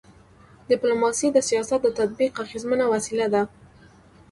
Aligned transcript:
ډيپلوماسي 0.69 1.27
د 1.31 1.37
سیاست 1.49 1.79
د 1.83 1.87
تطبیق 1.99 2.33
اغيزمنه 2.43 2.85
وسیله 2.93 3.27
ده. 3.33 3.43